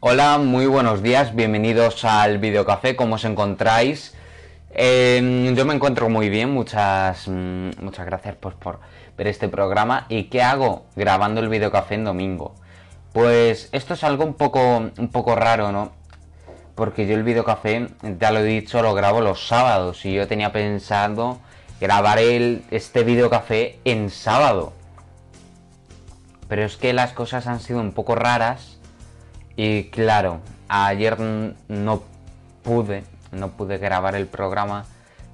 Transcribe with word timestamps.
Hola, 0.00 0.38
muy 0.38 0.66
buenos 0.66 1.02
días, 1.02 1.34
bienvenidos 1.34 2.04
al 2.04 2.38
Videocafé, 2.38 2.94
¿cómo 2.94 3.16
os 3.16 3.24
encontráis? 3.24 4.14
Eh, 4.70 5.52
yo 5.56 5.64
me 5.64 5.74
encuentro 5.74 6.08
muy 6.08 6.28
bien, 6.28 6.52
muchas, 6.52 7.26
mm, 7.26 7.70
muchas 7.82 8.06
gracias 8.06 8.36
por 8.36 8.78
ver 9.16 9.26
este 9.26 9.48
programa. 9.48 10.06
¿Y 10.08 10.24
qué 10.24 10.40
hago 10.40 10.86
grabando 10.94 11.40
el 11.40 11.48
Videocafé 11.48 11.96
en 11.96 12.04
domingo? 12.04 12.54
Pues 13.12 13.70
esto 13.72 13.94
es 13.94 14.04
algo 14.04 14.24
un 14.24 14.34
poco, 14.34 14.60
un 14.76 15.08
poco 15.10 15.34
raro, 15.34 15.72
¿no? 15.72 15.90
Porque 16.76 17.08
yo 17.08 17.16
el 17.16 17.24
Videocafé, 17.24 17.88
ya 18.20 18.30
lo 18.30 18.38
he 18.38 18.44
dicho, 18.44 18.80
lo 18.82 18.94
grabo 18.94 19.20
los 19.20 19.48
sábados 19.48 20.04
y 20.04 20.14
yo 20.14 20.28
tenía 20.28 20.52
pensado 20.52 21.40
grabar 21.80 22.20
el, 22.20 22.62
este 22.70 23.02
Videocafé 23.02 23.80
en 23.84 24.10
sábado. 24.10 24.72
Pero 26.46 26.62
es 26.64 26.76
que 26.76 26.92
las 26.92 27.12
cosas 27.14 27.48
han 27.48 27.58
sido 27.58 27.80
un 27.80 27.90
poco 27.90 28.14
raras 28.14 28.77
y 29.58 29.86
claro, 29.86 30.38
ayer 30.68 31.18
no 31.18 32.04
pude, 32.62 33.02
no 33.32 33.48
pude 33.48 33.78
grabar 33.78 34.14
el 34.14 34.28
programa, 34.28 34.84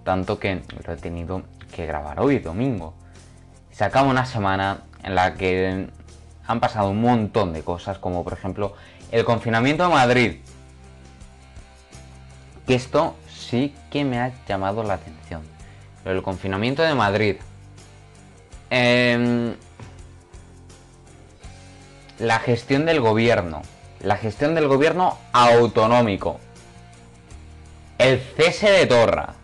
tanto 0.02 0.38
que 0.38 0.62
lo 0.86 0.94
he 0.94 0.96
tenido 0.96 1.42
que 1.70 1.84
grabar 1.84 2.18
hoy, 2.20 2.38
domingo. 2.38 2.94
Se 3.70 3.84
acaba 3.84 4.08
una 4.08 4.24
semana 4.24 4.78
en 5.02 5.14
la 5.14 5.34
que 5.34 5.88
han 6.46 6.58
pasado 6.58 6.88
un 6.88 7.02
montón 7.02 7.52
de 7.52 7.62
cosas, 7.62 7.98
como 7.98 8.24
por 8.24 8.32
ejemplo 8.32 8.72
el 9.12 9.26
confinamiento 9.26 9.82
de 9.82 9.90
Madrid. 9.90 10.36
Que 12.66 12.76
esto 12.76 13.16
sí 13.28 13.74
que 13.90 14.06
me 14.06 14.20
ha 14.20 14.32
llamado 14.48 14.82
la 14.84 14.94
atención. 14.94 15.42
El 16.06 16.22
confinamiento 16.22 16.82
de 16.82 16.94
Madrid. 16.94 17.36
Em, 18.70 19.54
la 22.18 22.38
gestión 22.38 22.86
del 22.86 23.02
gobierno 23.02 23.60
la 24.04 24.16
gestión 24.16 24.54
del 24.54 24.68
gobierno 24.68 25.18
autonómico, 25.32 26.38
el 27.98 28.20
cese 28.20 28.70
de 28.70 28.86
Torra 28.86 29.34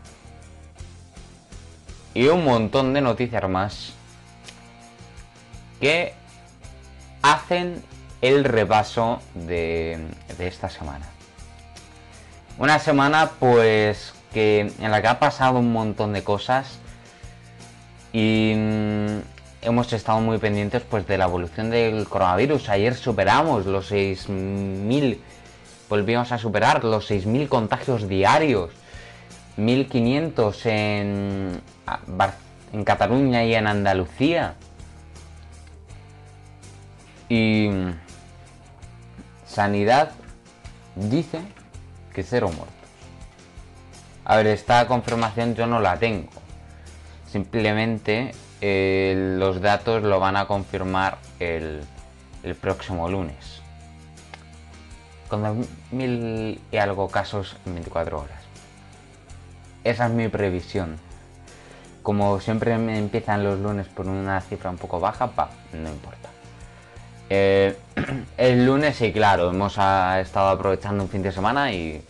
y 2.12 2.26
un 2.26 2.44
montón 2.44 2.92
de 2.92 3.00
noticias 3.00 3.48
más 3.48 3.94
que 5.80 6.14
hacen 7.22 7.82
el 8.20 8.44
repaso 8.44 9.22
de, 9.34 10.08
esta 10.38 10.68
semana. 10.68 11.06
Una 12.58 12.78
semana 12.78 13.30
pues 13.38 14.12
que 14.34 14.72
en 14.78 14.90
la 14.90 15.00
que 15.00 15.08
ha 15.08 15.18
pasado 15.18 15.58
un 15.58 15.72
montón 15.72 16.12
de 16.12 16.22
cosas 16.22 16.78
y 18.12 18.52
hemos 19.62 19.92
estado 19.92 20.20
muy 20.20 20.38
pendientes 20.38 20.82
pues 20.82 21.06
de 21.06 21.18
la 21.18 21.24
evolución 21.24 21.70
del 21.70 22.06
coronavirus. 22.08 22.68
Ayer 22.68 22.94
superamos 22.94 23.66
los 23.66 23.90
6.000, 23.90 25.18
volvimos 25.88 26.32
a 26.32 26.38
superar 26.38 26.84
los 26.84 27.10
6.000 27.10 27.48
contagios 27.48 28.08
diarios, 28.08 28.70
1.500 29.58 30.66
en, 30.66 31.60
en 32.72 32.84
Cataluña 32.84 33.44
y 33.44 33.54
en 33.54 33.66
Andalucía. 33.66 34.54
Y 37.28 37.70
Sanidad 39.46 40.12
dice 40.96 41.40
que 42.12 42.24
cero 42.24 42.48
muertos. 42.48 42.74
A 44.24 44.36
ver, 44.36 44.48
esta 44.48 44.86
confirmación 44.86 45.54
yo 45.54 45.66
no 45.66 45.80
la 45.80 45.96
tengo. 45.96 46.28
Simplemente 47.30 48.32
eh, 48.60 49.34
los 49.38 49.60
datos 49.60 50.02
lo 50.02 50.20
van 50.20 50.36
a 50.36 50.46
confirmar 50.46 51.18
el, 51.38 51.82
próximo 52.60 53.08
lunes. 53.08 53.62
Con 55.28 55.66
mil 55.92 56.60
y 56.70 56.76
algo 56.76 57.08
casos 57.08 57.56
en 57.64 57.74
24 57.74 58.20
horas. 58.20 58.42
Esa 59.84 60.06
es 60.06 60.12
mi 60.12 60.28
previsión. 60.28 60.96
Como 62.02 62.40
siempre 62.40 62.76
me 62.78 62.98
empiezan 62.98 63.44
los 63.44 63.58
lunes 63.60 63.86
por 63.86 64.06
una 64.06 64.40
cifra 64.40 64.70
un 64.70 64.78
poco 64.78 65.00
baja, 65.00 65.28
pa, 65.28 65.50
no 65.72 65.88
importa. 65.88 66.28
Eh, 67.28 67.76
el 68.36 68.66
lunes 68.66 68.96
sí, 68.96 69.12
claro, 69.12 69.50
hemos 69.50 69.74
ah, 69.78 70.18
estado 70.20 70.48
aprovechando 70.48 71.04
un 71.04 71.08
fin 71.08 71.22
de 71.22 71.32
semana 71.32 71.72
y 71.72 72.02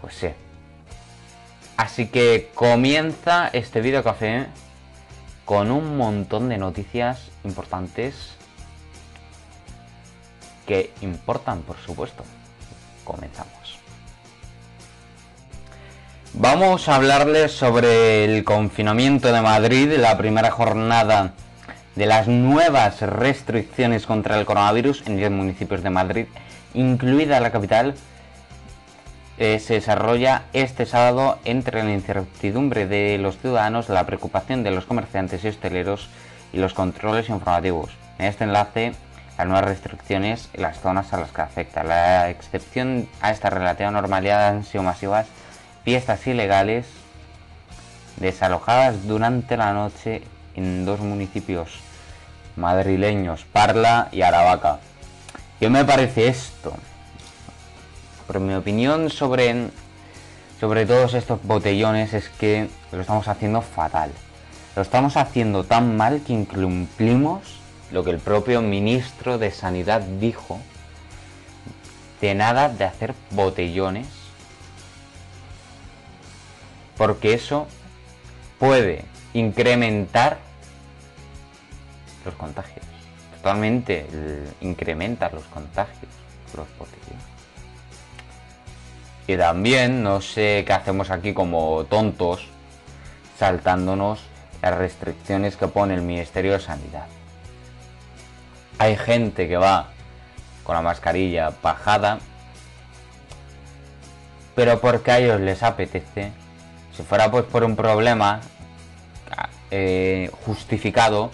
pues 0.00 0.14
sí. 0.14 0.28
Así 1.76 2.08
que 2.08 2.50
comienza 2.54 3.48
este 3.52 3.80
video 3.80 4.02
café 4.02 4.46
con 5.48 5.70
un 5.70 5.96
montón 5.96 6.50
de 6.50 6.58
noticias 6.58 7.30
importantes 7.42 8.34
que 10.66 10.92
importan, 11.00 11.62
por 11.62 11.78
supuesto. 11.78 12.22
Comenzamos. 13.02 13.78
Vamos 16.34 16.86
a 16.90 16.96
hablarles 16.96 17.52
sobre 17.52 18.26
el 18.26 18.44
confinamiento 18.44 19.32
de 19.32 19.40
Madrid, 19.40 19.90
la 19.96 20.18
primera 20.18 20.50
jornada 20.50 21.32
de 21.96 22.04
las 22.04 22.28
nuevas 22.28 23.00
restricciones 23.00 24.04
contra 24.04 24.38
el 24.38 24.44
coronavirus 24.44 25.04
en 25.06 25.16
10 25.16 25.30
municipios 25.30 25.82
de 25.82 25.88
Madrid, 25.88 26.26
incluida 26.74 27.40
la 27.40 27.52
capital, 27.52 27.94
eh, 29.38 29.60
se 29.60 29.74
desarrolla 29.74 30.42
este 30.52 30.84
sábado 30.84 31.38
entre 31.44 31.84
la 31.84 31.92
incertidumbre 31.92 32.86
de 32.86 33.18
los 33.18 33.38
ciudadanos, 33.38 33.88
la 33.88 34.04
preocupación 34.04 34.64
de 34.64 34.72
los 34.72 34.84
comerciantes 34.84 35.44
y 35.44 35.48
hosteleros 35.48 36.08
y 36.52 36.58
los 36.58 36.74
controles 36.74 37.28
informativos. 37.28 37.90
En 38.18 38.26
este 38.26 38.44
enlace, 38.44 38.94
las 39.36 39.46
nuevas 39.46 39.64
restricciones 39.64 40.48
y 40.54 40.60
las 40.60 40.80
zonas 40.80 41.12
a 41.12 41.20
las 41.20 41.30
que 41.30 41.42
afecta. 41.42 41.84
La 41.84 42.30
excepción 42.30 43.08
a 43.20 43.30
esta 43.30 43.48
relativa 43.48 43.92
normalidad 43.92 44.48
han 44.48 44.64
sido 44.64 44.82
masivas 44.82 45.26
fiestas 45.84 46.26
ilegales 46.26 46.86
desalojadas 48.16 49.06
durante 49.06 49.56
la 49.56 49.72
noche 49.72 50.22
en 50.56 50.84
dos 50.84 50.98
municipios 50.98 51.78
madrileños, 52.56 53.44
Parla 53.52 54.08
y 54.10 54.22
Aravaca. 54.22 54.80
¿Qué 55.60 55.70
me 55.70 55.84
parece 55.84 56.26
esto? 56.26 56.74
Pero 58.28 58.38
mi 58.38 58.54
opinión 58.54 59.10
sobre, 59.10 59.70
sobre 60.60 60.86
todos 60.86 61.14
estos 61.14 61.42
botellones 61.42 62.14
es 62.14 62.28
que 62.28 62.68
lo 62.92 63.00
estamos 63.00 63.26
haciendo 63.26 63.62
fatal. 63.62 64.12
Lo 64.76 64.82
estamos 64.82 65.16
haciendo 65.16 65.64
tan 65.64 65.96
mal 65.96 66.22
que 66.24 66.34
incumplimos 66.34 67.58
lo 67.90 68.04
que 68.04 68.10
el 68.10 68.18
propio 68.18 68.62
ministro 68.62 69.38
de 69.38 69.50
Sanidad 69.50 70.02
dijo 70.02 70.60
de 72.20 72.34
nada 72.34 72.68
de 72.68 72.84
hacer 72.84 73.14
botellones 73.30 74.06
porque 76.98 77.32
eso 77.32 77.66
puede 78.58 79.04
incrementar 79.32 80.38
los 82.24 82.34
contagios. 82.34 82.84
Totalmente 83.36 84.06
incrementa 84.60 85.30
los 85.30 85.44
contagios, 85.44 86.10
los 86.56 86.66
botellones. 86.76 87.37
Y 89.28 89.36
también 89.36 90.02
no 90.02 90.22
sé 90.22 90.64
qué 90.66 90.72
hacemos 90.72 91.10
aquí 91.10 91.34
como 91.34 91.84
tontos 91.84 92.46
saltándonos 93.38 94.20
las 94.62 94.74
restricciones 94.74 95.54
que 95.56 95.68
pone 95.68 95.94
el 95.94 96.00
Ministerio 96.00 96.52
de 96.52 96.60
Sanidad. 96.60 97.06
Hay 98.78 98.96
gente 98.96 99.46
que 99.46 99.58
va 99.58 99.90
con 100.64 100.76
la 100.76 100.80
mascarilla 100.80 101.52
bajada, 101.62 102.20
pero 104.54 104.80
porque 104.80 105.10
a 105.10 105.18
ellos 105.18 105.40
les 105.42 105.62
apetece. 105.62 106.32
Si 106.96 107.02
fuera 107.02 107.30
pues 107.30 107.44
por 107.44 107.64
un 107.64 107.76
problema 107.76 108.40
eh, 109.70 110.30
justificado, 110.46 111.30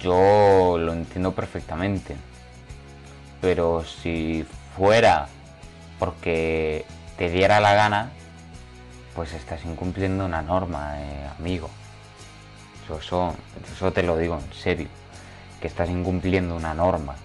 yo 0.00 0.76
lo 0.78 0.92
entiendo 0.94 1.30
perfectamente. 1.30 2.16
Pero 3.40 3.84
si 3.84 4.44
fuera 4.76 5.28
porque 5.98 6.84
te 7.18 7.28
diera 7.28 7.58
la 7.58 7.74
gana, 7.74 8.12
pues 9.14 9.32
estás 9.32 9.64
incumpliendo 9.64 10.24
una 10.24 10.40
norma, 10.40 11.00
eh, 11.00 11.28
amigo. 11.38 11.68
Eso, 12.84 13.34
eso 13.70 13.92
te 13.92 14.02
lo 14.02 14.16
digo 14.16 14.38
en 14.38 14.52
serio, 14.54 14.88
que 15.60 15.66
estás 15.66 15.90
incumpliendo 15.90 16.54
una 16.56 16.72
norma. 16.72 17.16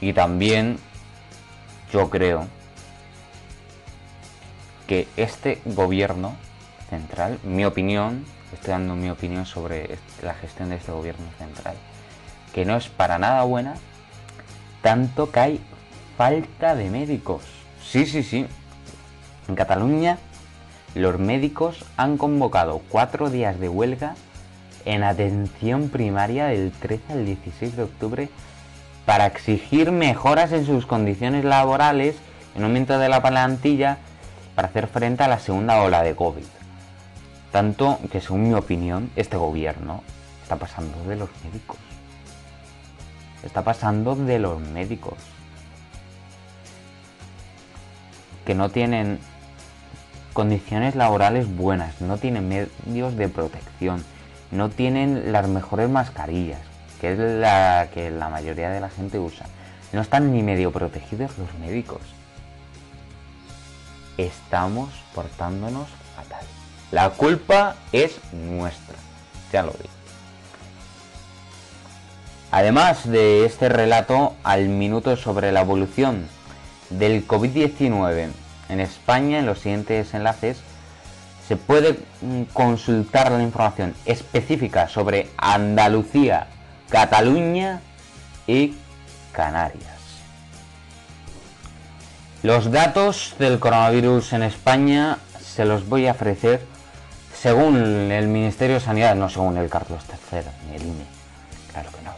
Y 0.00 0.12
también 0.12 0.78
yo 1.92 2.10
creo 2.10 2.48
que 4.86 5.06
este 5.16 5.62
gobierno 5.64 6.34
central, 6.90 7.38
mi 7.44 7.64
opinión, 7.64 8.26
estoy 8.52 8.72
dando 8.72 8.96
mi 8.96 9.10
opinión 9.10 9.46
sobre 9.46 9.98
la 10.22 10.34
gestión 10.34 10.70
de 10.70 10.76
este 10.76 10.90
gobierno 10.90 11.26
central, 11.38 11.76
que 12.52 12.64
no 12.64 12.76
es 12.76 12.88
para 12.88 13.18
nada 13.18 13.44
buena, 13.44 13.76
tanto 14.82 15.30
que 15.30 15.40
hay 15.40 15.60
falta 16.16 16.74
de 16.74 16.90
médicos. 16.90 17.42
Sí, 17.82 18.04
sí, 18.04 18.22
sí. 18.22 18.46
En 19.48 19.54
Cataluña, 19.54 20.18
los 20.94 21.18
médicos 21.18 21.84
han 21.96 22.18
convocado 22.18 22.82
cuatro 22.90 23.30
días 23.30 23.58
de 23.58 23.68
huelga 23.68 24.14
en 24.84 25.02
atención 25.02 25.88
primaria 25.88 26.46
del 26.46 26.70
13 26.70 27.12
al 27.14 27.24
16 27.24 27.76
de 27.76 27.82
octubre 27.82 28.28
para 29.06 29.24
exigir 29.24 29.90
mejoras 29.90 30.52
en 30.52 30.66
sus 30.66 30.84
condiciones 30.84 31.46
laborales, 31.46 32.16
en 32.54 32.64
aumento 32.64 32.98
de 32.98 33.08
la 33.08 33.22
plantilla, 33.22 33.98
para 34.54 34.68
hacer 34.68 34.86
frente 34.86 35.22
a 35.22 35.28
la 35.28 35.38
segunda 35.38 35.82
ola 35.82 36.02
de 36.02 36.14
COVID. 36.14 36.44
Tanto 37.50 37.98
que, 38.12 38.20
según 38.20 38.48
mi 38.48 38.54
opinión, 38.54 39.10
este 39.16 39.38
gobierno 39.38 40.02
está 40.42 40.56
pasando 40.56 41.02
de 41.04 41.16
los 41.16 41.30
médicos. 41.42 41.78
Está 43.42 43.62
pasando 43.62 44.14
de 44.14 44.38
los 44.38 44.60
médicos. 44.60 45.14
Que 48.44 48.54
no 48.54 48.68
tienen 48.68 49.18
condiciones 50.38 50.94
laborales 50.94 51.52
buenas, 51.56 52.00
no 52.00 52.16
tienen 52.16 52.48
medios 52.48 53.16
de 53.16 53.28
protección, 53.28 54.04
no 54.52 54.70
tienen 54.70 55.32
las 55.32 55.48
mejores 55.48 55.90
mascarillas, 55.90 56.60
que 57.00 57.12
es 57.12 57.18
la 57.18 57.88
que 57.92 58.12
la 58.12 58.28
mayoría 58.28 58.70
de 58.70 58.78
la 58.78 58.88
gente 58.88 59.18
usa. 59.18 59.46
No 59.92 60.00
están 60.00 60.32
ni 60.32 60.44
medio 60.44 60.70
protegidos 60.70 61.36
los 61.38 61.52
médicos. 61.58 62.02
Estamos 64.16 64.90
portándonos 65.12 65.88
fatal. 66.14 66.46
La 66.92 67.10
culpa 67.10 67.74
es 67.90 68.20
nuestra, 68.32 68.94
ya 69.52 69.64
lo 69.64 69.72
digo. 69.72 69.90
Además 72.52 73.10
de 73.10 73.44
este 73.44 73.68
relato 73.68 74.36
al 74.44 74.68
minuto 74.68 75.16
sobre 75.16 75.50
la 75.50 75.62
evolución 75.62 76.28
del 76.90 77.26
COVID-19 77.26 78.28
en 78.68 78.80
España, 78.80 79.38
en 79.38 79.46
los 79.46 79.60
siguientes 79.60 80.14
enlaces 80.14 80.58
se 81.46 81.56
puede 81.56 81.98
mm, 82.20 82.42
consultar 82.52 83.32
la 83.32 83.42
información 83.42 83.94
específica 84.04 84.88
sobre 84.88 85.30
Andalucía, 85.38 86.48
Cataluña 86.90 87.80
y 88.46 88.74
Canarias. 89.32 89.98
Los 92.42 92.70
datos 92.70 93.34
del 93.38 93.58
coronavirus 93.58 94.34
en 94.34 94.42
España 94.42 95.18
se 95.40 95.64
los 95.64 95.88
voy 95.88 96.06
a 96.06 96.12
ofrecer 96.12 96.64
según 97.34 97.76
el 98.12 98.28
Ministerio 98.28 98.74
de 98.74 98.80
Sanidad, 98.80 99.14
no 99.14 99.28
según 99.28 99.56
el 99.56 99.68
Carlos 99.70 100.02
III 100.32 100.40
ni 100.68 100.76
el 100.76 100.82
INE. 100.82 101.06
Claro 101.72 101.90
que 101.90 102.02
no. 102.02 102.12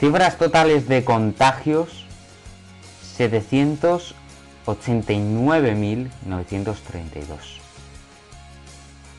Cifras 0.00 0.38
totales 0.38 0.88
de 0.88 1.04
contagios 1.04 2.06
700 3.16 4.14
89.932 4.68 7.58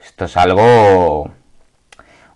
esto 0.00 0.24
es 0.24 0.36
algo 0.36 1.30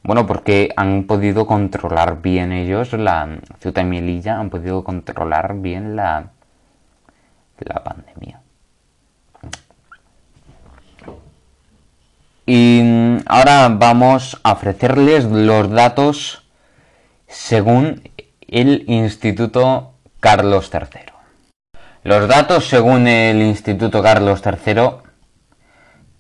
bueno, 0.03 0.27
porque 0.27 0.71
han 0.77 1.05
podido 1.05 1.47
controlar 1.47 2.23
bien 2.23 2.53
ellos, 2.53 2.93
la 2.95 3.41
Ceuta 3.59 3.83
y 3.83 3.85
Melilla 3.85 4.39
han 4.39 4.49
podido 4.49 4.83
controlar 4.85 5.57
bien 5.61 5.97
la, 5.97 6.31
la 7.59 7.85
pandemia. 7.85 8.38
Y 12.51 12.81
ahora 13.27 13.69
vamos 13.69 14.41
a 14.43 14.53
ofrecerles 14.53 15.27
los 15.27 15.69
datos 15.69 16.49
según 17.27 18.11
el 18.49 18.85
Instituto 18.87 19.93
Carlos 20.19 20.71
III. 20.73 21.13
Los 22.05 22.27
datos 22.27 22.67
según 22.67 23.07
el 23.07 23.43
Instituto 23.43 24.03
Carlos 24.03 24.43
III, 24.43 25.11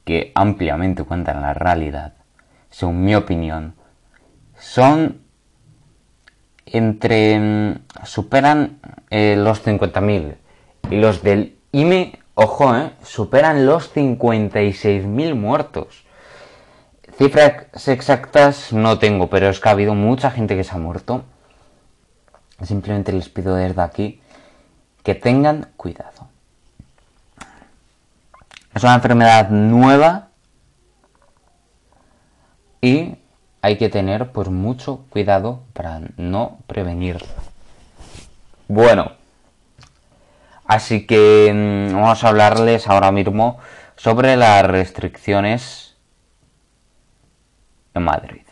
que 0.04 0.30
ampliamente 0.34 1.02
cuentan 1.04 1.40
la 1.40 1.54
realidad, 1.54 2.12
según 2.69 3.06
mi 3.06 3.14
opinión, 3.14 3.75
son 4.60 5.22
entre 6.66 7.40
mm, 7.40 7.75
superan 8.04 8.80
eh, 9.08 9.34
los 9.38 9.64
50.000 9.64 10.34
y 10.90 10.96
los 10.96 11.22
del 11.22 11.56
IME, 11.72 12.19
ojo, 12.34 12.76
eh, 12.76 12.90
superan 13.02 13.64
los 13.64 13.94
56.000 13.94 15.34
muertos. 15.34 16.04
Cifras 17.18 17.88
exactas 17.88 18.72
no 18.72 19.00
tengo, 19.00 19.28
pero 19.28 19.48
es 19.48 19.58
que 19.58 19.68
ha 19.68 19.72
habido 19.72 19.96
mucha 19.96 20.30
gente 20.30 20.56
que 20.56 20.62
se 20.62 20.72
ha 20.72 20.78
muerto. 20.78 21.24
Simplemente 22.62 23.12
les 23.12 23.28
pido 23.28 23.56
desde 23.56 23.82
aquí 23.82 24.20
que 25.02 25.16
tengan 25.16 25.66
cuidado. 25.76 26.28
Es 28.72 28.84
una 28.84 28.94
enfermedad 28.94 29.50
nueva 29.50 30.28
y 32.80 33.16
hay 33.62 33.78
que 33.78 33.88
tener 33.88 34.30
pues 34.30 34.48
mucho 34.48 35.04
cuidado 35.10 35.64
para 35.72 36.00
no 36.16 36.58
prevenirla. 36.68 37.26
Bueno, 38.68 39.10
así 40.66 41.04
que 41.04 41.50
mm, 41.52 41.94
vamos 41.94 42.22
a 42.22 42.28
hablarles 42.28 42.86
ahora 42.86 43.10
mismo 43.10 43.58
sobre 43.96 44.36
las 44.36 44.64
restricciones 44.64 45.88
Madrid. 48.00 48.42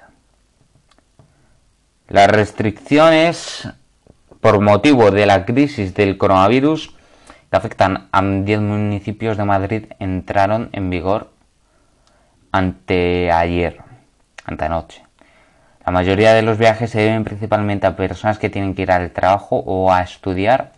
Las 2.08 2.28
restricciones 2.28 3.68
por 4.40 4.60
motivo 4.60 5.10
de 5.10 5.26
la 5.26 5.44
crisis 5.44 5.94
del 5.94 6.18
coronavirus 6.18 6.94
que 7.50 7.56
afectan 7.56 8.08
a 8.12 8.22
10 8.22 8.60
municipios 8.60 9.36
de 9.36 9.44
Madrid 9.44 9.84
entraron 9.98 10.68
en 10.72 10.90
vigor 10.90 11.32
anteayer, 12.52 13.78
antenoche. 14.44 15.02
La 15.84 15.92
mayoría 15.92 16.32
de 16.32 16.42
los 16.42 16.58
viajes 16.58 16.90
se 16.90 17.00
deben 17.00 17.24
principalmente 17.24 17.86
a 17.86 17.96
personas 17.96 18.38
que 18.38 18.50
tienen 18.50 18.74
que 18.74 18.82
ir 18.82 18.90
al 18.90 19.10
trabajo 19.10 19.62
o 19.66 19.92
a 19.92 20.02
estudiar 20.02 20.72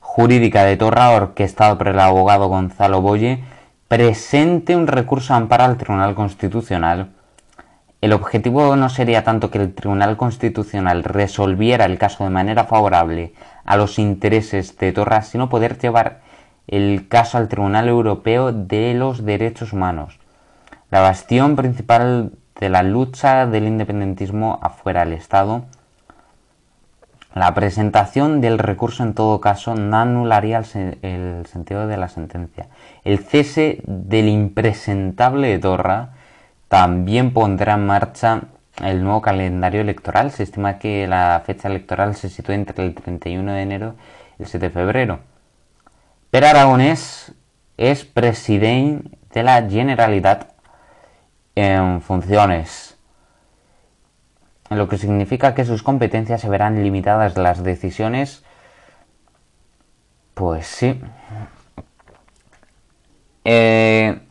jurídica 0.00 0.64
de 0.64 0.78
Torra, 0.78 1.10
orquestado 1.10 1.76
por 1.76 1.88
el 1.88 2.00
abogado 2.00 2.48
Gonzalo 2.48 3.02
Boye, 3.02 3.44
presente 3.86 4.74
un 4.74 4.86
recurso 4.86 5.34
amparo 5.34 5.64
al 5.64 5.76
Tribunal 5.76 6.14
Constitucional 6.14 7.10
el 8.06 8.12
objetivo 8.12 8.76
no 8.76 8.88
sería 8.88 9.24
tanto 9.24 9.50
que 9.50 9.58
el 9.58 9.74
Tribunal 9.74 10.16
Constitucional 10.16 11.02
resolviera 11.02 11.86
el 11.86 11.98
caso 11.98 12.22
de 12.22 12.30
manera 12.30 12.62
favorable 12.62 13.34
a 13.64 13.76
los 13.76 13.98
intereses 13.98 14.78
de 14.78 14.92
Torra, 14.92 15.22
sino 15.22 15.48
poder 15.48 15.76
llevar 15.76 16.20
el 16.68 17.08
caso 17.08 17.36
al 17.36 17.48
Tribunal 17.48 17.88
Europeo 17.88 18.52
de 18.52 18.94
los 18.94 19.24
Derechos 19.24 19.72
Humanos, 19.72 20.20
la 20.92 21.00
bastión 21.00 21.56
principal 21.56 22.30
de 22.60 22.68
la 22.68 22.84
lucha 22.84 23.44
del 23.44 23.66
independentismo 23.66 24.60
afuera 24.62 25.04
del 25.04 25.14
Estado. 25.14 25.64
La 27.34 27.54
presentación 27.54 28.40
del 28.40 28.60
recurso 28.60 29.02
en 29.02 29.14
todo 29.14 29.40
caso 29.40 29.74
no 29.74 29.96
anularía 29.96 30.62
el, 31.02 31.44
sentido 31.46 31.88
de 31.88 31.96
la 31.96 32.08
sentencia. 32.08 32.68
El 33.02 33.18
cese 33.18 33.82
del 33.84 34.28
impresentable 34.28 35.48
de 35.48 35.58
Torra 35.58 36.10
también 36.68 37.32
pondrá 37.32 37.74
en 37.74 37.86
marcha 37.86 38.42
el 38.82 39.02
nuevo 39.02 39.22
calendario 39.22 39.80
electoral. 39.80 40.30
Se 40.30 40.42
estima 40.42 40.78
que 40.78 41.06
la 41.06 41.42
fecha 41.44 41.68
electoral 41.68 42.14
se 42.14 42.28
sitúa 42.28 42.54
entre 42.54 42.84
el 42.84 42.94
31 42.94 43.52
de 43.52 43.62
enero 43.62 43.94
y 44.38 44.42
el 44.42 44.48
7 44.48 44.66
de 44.66 44.70
febrero. 44.72 45.20
Pero 46.30 46.46
Aragonés 46.46 47.32
es 47.76 48.04
presidente 48.04 49.16
de 49.32 49.42
la 49.42 49.68
Generalitat 49.68 50.50
en 51.54 52.02
funciones, 52.02 52.96
lo 54.70 54.88
que 54.88 54.98
significa 54.98 55.54
que 55.54 55.64
sus 55.64 55.82
competencias 55.82 56.40
se 56.40 56.48
verán 56.48 56.82
limitadas 56.82 57.36
las 57.36 57.62
decisiones. 57.62 58.44
Pues 60.34 60.66
sí. 60.66 61.00
Eh, 63.44 64.25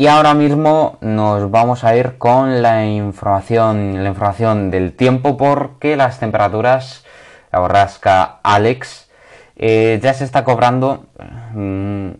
y 0.00 0.06
ahora 0.06 0.32
mismo 0.32 0.96
nos 1.00 1.50
vamos 1.50 1.82
a 1.82 1.96
ir 1.96 2.18
con 2.18 2.62
la 2.62 2.86
información, 2.86 4.04
la 4.04 4.08
información 4.08 4.70
del 4.70 4.92
tiempo 4.92 5.36
porque 5.36 5.96
las 5.96 6.20
temperaturas, 6.20 7.04
la 7.50 7.58
borrasca 7.58 8.38
Alex, 8.44 9.10
eh, 9.56 9.98
ya 10.00 10.14
se 10.14 10.22
está 10.22 10.44
cobrando 10.44 11.06
mm, 11.52 12.10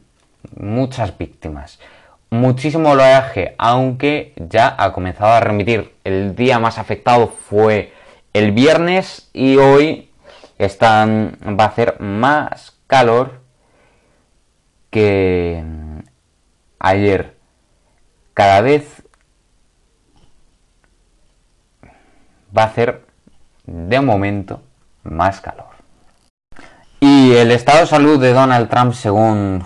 muchas 0.57 1.17
víctimas. 1.17 1.79
Muchísimo 2.31 2.91
oleaje, 2.91 3.55
aunque 3.59 4.35
ya 4.37 4.75
ha 4.77 4.93
comenzado 4.93 5.35
a 5.35 5.41
remitir. 5.41 5.95
El 6.03 6.35
día 6.35 6.59
más 6.59 6.79
afectado 6.79 7.29
fue 7.29 7.93
el 8.33 8.51
viernes 8.51 9.31
y 9.33 9.57
hoy 9.57 10.11
están, 10.59 11.39
va 11.57 11.67
a 11.67 11.69
hacer 11.69 12.01
más 12.01 12.77
calor 12.89 13.41
que 14.91 15.63
mm, 15.65 15.99
ayer 16.81 17.38
cada 18.39 18.61
vez 18.61 19.03
va 22.57 22.63
a 22.63 22.67
hacer 22.67 23.05
de 23.67 24.01
momento 24.01 24.63
más 25.03 25.41
calor. 25.41 25.67
Y 27.01 27.33
el 27.33 27.51
estado 27.51 27.81
de 27.81 27.87
salud 27.89 28.21
de 28.21 28.33
Donald 28.33 28.69
Trump, 28.69 28.93
según 28.93 29.65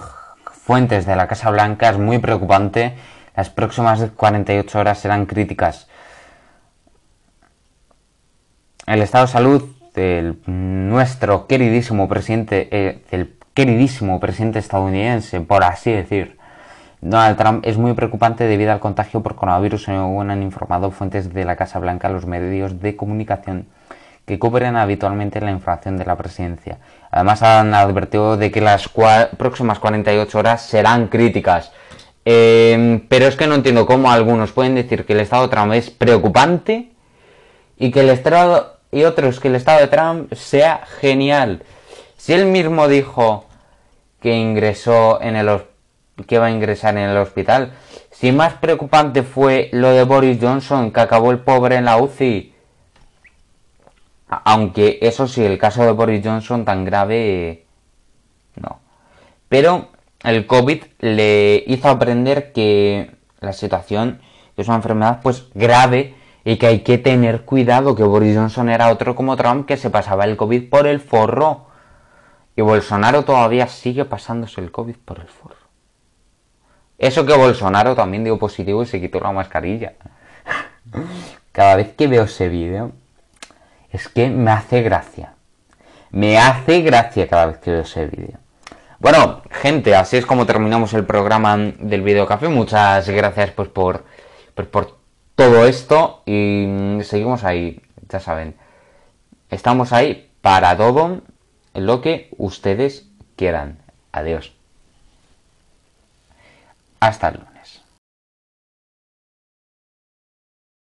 fuentes 0.52 1.04
de 1.04 1.16
la 1.16 1.28
Casa 1.28 1.50
Blanca, 1.50 1.90
es 1.90 1.98
muy 1.98 2.16
preocupante. 2.16 2.94
Las 3.36 3.50
próximas 3.50 4.10
48 4.16 4.78
horas 4.78 5.00
serán 5.00 5.26
críticas. 5.26 5.86
El 8.86 9.02
estado 9.02 9.26
de 9.26 9.32
salud 9.32 9.76
de 9.92 10.34
nuestro 10.46 11.46
queridísimo 11.46 12.08
presidente, 12.08 12.68
eh, 12.70 13.04
del 13.10 13.36
queridísimo 13.52 14.18
presidente 14.18 14.60
estadounidense, 14.60 15.42
por 15.42 15.62
así 15.62 15.92
decir, 15.92 16.40
Donald 17.02 17.36
Trump 17.36 17.66
es 17.66 17.78
muy 17.78 17.94
preocupante 17.94 18.44
debido 18.44 18.70
al 18.70 18.78
contagio 18.78 19.24
por 19.24 19.34
coronavirus, 19.34 19.82
según 19.82 20.30
han 20.30 20.40
informado 20.40 20.92
fuentes 20.92 21.34
de 21.34 21.44
la 21.44 21.56
Casa 21.56 21.80
Blanca 21.80 22.08
los 22.08 22.26
medios 22.26 22.80
de 22.80 22.94
comunicación 22.94 23.66
que 24.24 24.38
cubren 24.38 24.76
habitualmente 24.76 25.40
la 25.40 25.50
información 25.50 25.96
de 25.96 26.04
la 26.04 26.14
presidencia. 26.14 26.78
Además 27.10 27.42
han 27.42 27.74
advertido 27.74 28.36
de 28.36 28.52
que 28.52 28.60
las 28.60 28.88
próximas 29.36 29.80
48 29.80 30.38
horas 30.38 30.62
serán 30.62 31.08
críticas. 31.08 31.72
Em, 32.24 33.00
pero 33.08 33.26
es 33.26 33.34
que 33.34 33.48
no 33.48 33.56
entiendo 33.56 33.84
cómo 33.84 34.12
algunos 34.12 34.52
pueden 34.52 34.76
decir 34.76 35.04
que 35.04 35.14
el 35.14 35.20
estado 35.20 35.48
de 35.48 35.48
Trump 35.48 35.72
es 35.72 35.90
preocupante 35.90 36.92
y 37.78 37.90
que 37.90 37.98
el 37.98 38.10
estado 38.10 38.78
y 38.92 39.02
otros 39.02 39.40
que 39.40 39.48
el 39.48 39.56
estado 39.56 39.80
de 39.80 39.88
Trump 39.88 40.32
sea 40.34 40.82
genial. 41.00 41.64
Si 42.16 42.32
él 42.32 42.46
mismo 42.46 42.86
dijo 42.86 43.46
que 44.20 44.36
ingresó 44.36 45.20
en 45.20 45.34
el 45.34 45.48
hospital 45.48 45.71
que 46.26 46.38
va 46.38 46.46
a 46.46 46.50
ingresar 46.50 46.96
en 46.96 47.10
el 47.10 47.16
hospital. 47.16 47.72
Si 48.10 48.32
más 48.32 48.54
preocupante 48.54 49.22
fue 49.22 49.68
lo 49.72 49.90
de 49.90 50.04
Boris 50.04 50.38
Johnson, 50.40 50.92
que 50.92 51.00
acabó 51.00 51.30
el 51.30 51.40
pobre 51.40 51.76
en 51.76 51.84
la 51.84 51.96
UCI. 51.96 52.54
Aunque 54.28 54.98
eso 55.02 55.26
sí, 55.28 55.44
el 55.44 55.58
caso 55.58 55.84
de 55.84 55.92
Boris 55.92 56.24
Johnson 56.24 56.64
tan 56.64 56.84
grave, 56.84 57.66
no. 58.56 58.80
Pero 59.48 59.88
el 60.22 60.46
COVID 60.46 60.84
le 61.00 61.64
hizo 61.66 61.88
aprender 61.88 62.52
que 62.52 63.14
la 63.40 63.52
situación 63.52 64.20
es 64.56 64.68
una 64.68 64.76
enfermedad 64.76 65.20
pues 65.22 65.46
grave 65.54 66.14
y 66.44 66.56
que 66.56 66.66
hay 66.66 66.80
que 66.80 66.98
tener 66.98 67.42
cuidado, 67.42 67.94
que 67.94 68.02
Boris 68.02 68.36
Johnson 68.36 68.68
era 68.68 68.90
otro 68.90 69.14
como 69.14 69.36
Trump 69.36 69.66
que 69.66 69.76
se 69.76 69.90
pasaba 69.90 70.24
el 70.24 70.36
COVID 70.36 70.70
por 70.70 70.86
el 70.86 71.00
forro. 71.00 71.66
Y 72.56 72.62
Bolsonaro 72.62 73.24
todavía 73.24 73.66
sigue 73.66 74.04
pasándose 74.04 74.60
el 74.60 74.70
COVID 74.70 74.96
por 75.04 75.20
el 75.20 75.28
forro. 75.28 75.61
Eso 77.02 77.26
que 77.26 77.36
Bolsonaro 77.36 77.96
también 77.96 78.22
dio 78.22 78.38
positivo 78.38 78.84
y 78.84 78.86
se 78.86 79.00
quitó 79.00 79.18
la 79.18 79.32
mascarilla. 79.32 79.94
Cada 81.52 81.74
vez 81.74 81.94
que 81.96 82.06
veo 82.06 82.22
ese 82.22 82.48
vídeo, 82.48 82.92
es 83.90 84.06
que 84.06 84.30
me 84.30 84.52
hace 84.52 84.82
gracia. 84.82 85.34
Me 86.12 86.38
hace 86.38 86.80
gracia 86.82 87.26
cada 87.26 87.46
vez 87.46 87.58
que 87.58 87.72
veo 87.72 87.80
ese 87.80 88.06
vídeo. 88.06 88.38
Bueno, 89.00 89.42
gente, 89.50 89.96
así 89.96 90.16
es 90.16 90.26
como 90.26 90.46
terminamos 90.46 90.94
el 90.94 91.04
programa 91.04 91.56
del 91.56 92.02
video 92.02 92.26
café. 92.26 92.48
Muchas 92.48 93.08
gracias 93.08 93.50
pues 93.50 93.68
por, 93.68 94.04
pues, 94.54 94.68
por 94.68 94.96
todo 95.34 95.66
esto 95.66 96.22
y 96.24 96.98
seguimos 97.02 97.42
ahí, 97.42 97.80
ya 98.08 98.20
saben. 98.20 98.54
Estamos 99.50 99.92
ahí 99.92 100.30
para 100.40 100.76
todo 100.76 101.22
lo 101.74 102.00
que 102.00 102.28
ustedes 102.38 103.08
quieran. 103.34 103.78
Adiós. 104.12 104.52
Hasta 107.02 107.32
luego. 107.32 107.51